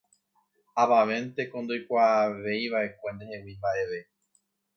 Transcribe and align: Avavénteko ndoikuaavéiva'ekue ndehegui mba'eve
Avavénteko 0.81 1.55
ndoikuaavéiva'ekue 1.61 3.09
ndehegui 3.13 3.53
mba'eve 3.59 3.99